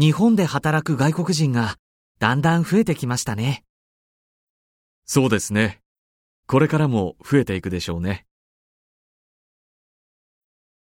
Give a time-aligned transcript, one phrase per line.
[0.00, 1.76] 日本で働く外国人が
[2.20, 3.64] だんだん増えてきましたね。
[5.04, 5.82] そうですね。
[6.46, 8.24] これからも増えていくでしょうね。